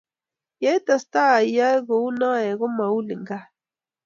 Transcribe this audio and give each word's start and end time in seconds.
Ye 0.63 0.71
i 0.77 0.83
testai 0.87 1.45
iyoe 1.49 1.77
kou 1.87 2.07
noe 2.19 2.49
ko 2.59 2.65
muilin 2.75 3.21
kaat 3.29 3.49